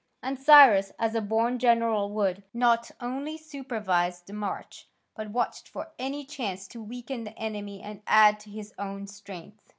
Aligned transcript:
And 0.23 0.39
Cyrus, 0.39 0.91
as 0.97 1.13
a 1.13 1.21
born 1.21 1.59
general 1.59 2.09
would, 2.13 2.41
not 2.55 2.89
only 2.99 3.37
supervised 3.37 4.25
the 4.25 4.33
march, 4.33 4.87
but 5.15 5.29
watched 5.29 5.67
for 5.69 5.91
any 5.99 6.25
chance 6.25 6.67
to 6.69 6.81
weaken 6.81 7.23
the 7.23 7.37
enemy 7.37 7.83
and 7.83 8.01
add 8.07 8.39
to 8.39 8.49
his 8.49 8.73
own 8.79 9.05
strength. 9.05 9.61